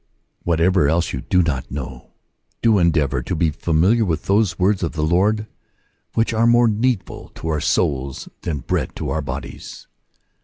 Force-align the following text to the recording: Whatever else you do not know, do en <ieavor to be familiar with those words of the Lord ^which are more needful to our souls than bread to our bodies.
Whatever 0.41 0.89
else 0.89 1.13
you 1.13 1.21
do 1.21 1.43
not 1.43 1.69
know, 1.69 2.13
do 2.63 2.79
en 2.79 2.91
<ieavor 2.91 3.23
to 3.23 3.35
be 3.35 3.51
familiar 3.51 4.03
with 4.03 4.23
those 4.25 4.57
words 4.57 4.81
of 4.81 4.93
the 4.93 5.03
Lord 5.03 5.45
^which 6.15 6.35
are 6.35 6.47
more 6.47 6.67
needful 6.67 7.29
to 7.35 7.49
our 7.49 7.61
souls 7.61 8.27
than 8.41 8.61
bread 8.61 8.95
to 8.95 9.11
our 9.11 9.21
bodies. 9.21 9.85